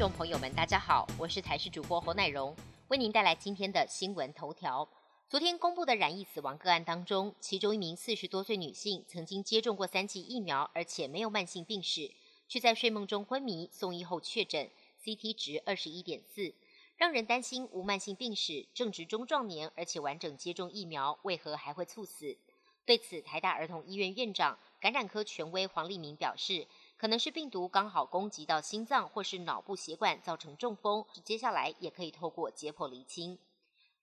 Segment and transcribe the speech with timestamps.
[0.00, 2.56] 众朋友们，大家好，我是台视主播侯乃荣，
[2.88, 4.88] 为您带来今天的新闻头条。
[5.28, 12.10] 昨天公布的染疫死亡个案当中，其中一名四十多岁女性曾经接种过三剂疫苗，而且没有慢性病史，
[12.48, 14.70] 却在睡梦中昏迷，送医后确诊
[15.04, 16.54] ，CT 值二十一点四，
[16.96, 22.38] 让人担心无慢性病史，正值中壮年，而且完整接种疫苗，为何还会猝死？
[22.86, 26.66] 对此，台大儿童医院院长、感染科权威黄立明表示。
[27.00, 31.02] 可能是病毒刚好攻击到心脏或是脑部血管，造成中风。
[31.24, 33.38] 接下来也可以透过解剖厘清。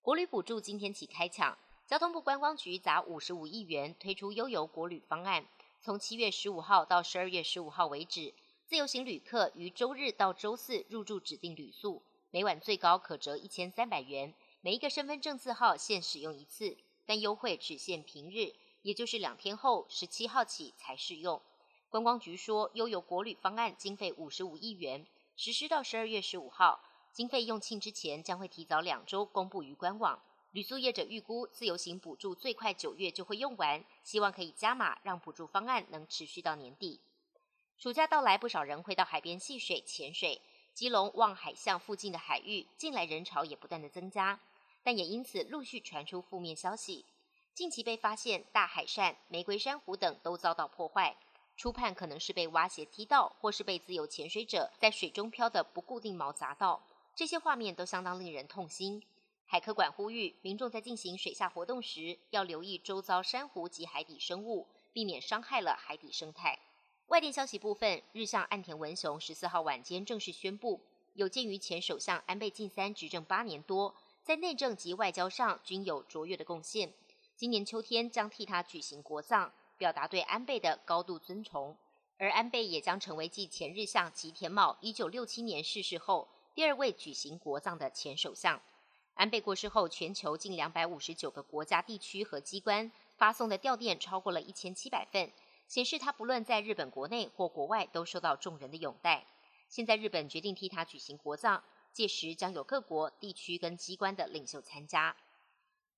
[0.00, 5.46] 国旅补助今天起开抢，交通部观光局砸五十五亿元推出悠游国旅方案，
[5.82, 8.32] 从七月十五号到十二月十五号为止，
[8.64, 21.42] 自由行旅客于周日到周四入住指定旅宿，每晚最高可折一千三百元，每一个身份证字号限使用一次，但优惠只限平日，也就是两天后十七号起才适用。
[21.96, 26.78] 观光局说，悠游国旅方案经费五十五亿元，实施到十二月十五号。
[27.10, 30.20] 经费用罄之前，将会提早两周公布于官网。
[30.50, 37.00] 旅宿业者预估，自由行补助最快九月就会用完，希望可以加码，让补助方案能持续到年底。
[37.78, 40.42] 暑假到来，不少人会到海边戏水、潜水。
[40.74, 44.38] 基隆望海巷附近的海域，近来人潮也不断的增加，
[44.82, 47.06] 但也因此陆续传出负面消息。
[47.54, 51.16] 近期被发现大海扇、玫瑰珊瑚等都遭到破坏。
[51.56, 56.82] 初判可能是被蛙鞋踢到，或是被自由潜水者在水中漂的不固定锚砸到，
[57.14, 59.02] 这些画面都相当令人痛心。
[59.46, 66.58] 海科馆呼吁民众在进行水下活动时，要留意周遭珊瑚及海底生物，避免伤害了海底生态。
[67.06, 70.82] 外电消息部分，日向岸田文雄十四号晚间正式宣布，
[71.14, 76.92] 有鉴于前首相安倍晋三执政八年多，在内政及外交上均有卓越的贡献，
[77.34, 79.52] 今年秋天将替他举行国葬。
[79.78, 81.76] 表达对安倍的高度尊崇，
[82.18, 88.60] 而安倍也将成为继前日向吉田茂一九六七年逝世后第二位举行国葬的前首相。
[89.14, 95.32] 安倍过世后，全球近两百五十九个国家、地区和机关发送的吊唁超过了一千七百份，
[95.66, 99.26] 显示他不论在日本国内或国外都受到众人的拥戴。
[99.68, 101.62] 现在日本决定替他举行国葬，
[101.92, 105.16] 届时将有各国、地区跟机关的领袖参加。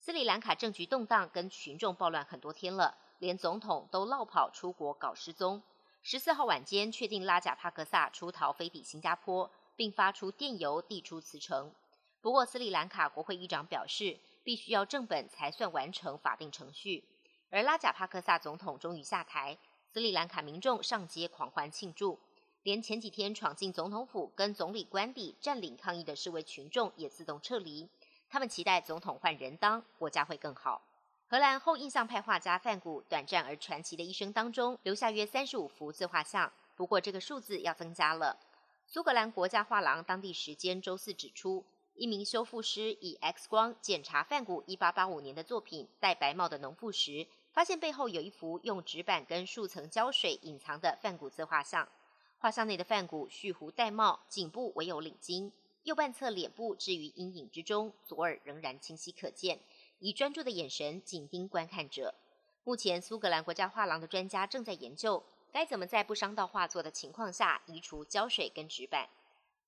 [0.00, 2.96] 斯里兰卡政局动荡，跟群众暴乱很多天了。
[3.18, 5.60] 连总统都落跑出国搞失踪。
[6.02, 11.72] 十四号晚间确定拉贾帕克萨出逃飞抵新加坡，并发出电邮递出辞呈。
[12.20, 17.04] 不过斯里兰卡国会议长表示，必须要正本才算完成法定程序。
[17.50, 19.58] 而拉贾帕克萨总统终于下台，
[19.92, 22.20] 斯里兰卡民众上街狂欢庆祝，
[22.62, 27.88] 连前几天闯进总统府跟总理官邸占领抗议的示威群众也自动撤离。
[28.30, 30.82] 他们期待总统换人当，国家会更好。
[31.26, 36.50] 荷兰后印象派画家范古短暂而传奇的一生当中，留下约三十五幅自画像。
[36.76, 38.38] 不过这个数字要增加了。
[38.86, 51.86] 苏格兰国家画廊当地时间周四指出，一名修复师以 X 光检查范古一八八五年的作品《戴白帽的农妇》时，发现背后有一幅用纸板跟数层胶水隐藏的范古自画像。
[52.38, 55.50] 画像内的范古蓄胡戴帽，颈部唯有领巾，
[55.88, 59.58] 右半侧脸部置于阴影之中，左耳仍然清晰可见。
[60.00, 62.14] 以专注的眼神紧盯观看者。
[62.62, 69.08] 目前，苏格兰国家画廊的专家正在研究该怎么在不伤到画作的情况下移除胶水跟纸板。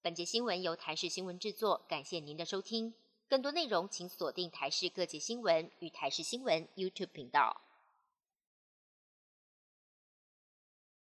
[0.03, 2.93] 本节新闻由台视新闻制作，感谢您的收听。
[3.27, 7.63] 更多内容请锁定台视各界新闻与台视新闻 YouTube 频道。